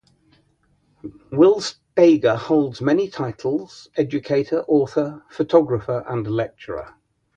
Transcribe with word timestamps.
Will 1.31 1.61
Steger 1.61 2.35
holds 2.35 2.81
many 2.81 3.07
titles-educator, 3.07 4.63
author, 4.67 5.23
photographer, 5.29 6.03
and 6.07 6.25
lecturer. 6.25 6.95